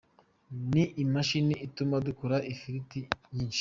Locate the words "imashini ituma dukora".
1.03-2.37